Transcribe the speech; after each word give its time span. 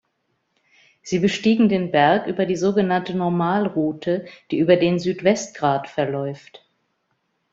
Sie 1.03 1.19
bestiegen 1.19 1.69
den 1.69 1.91
Berg 1.91 2.25
über 2.25 2.47
die 2.47 2.55
sogenannte 2.55 3.13
Normalroute, 3.15 4.25
die 4.49 4.57
über 4.57 4.75
den 4.75 4.97
Südwestgrat 4.97 5.87
verläuft. 5.87 6.65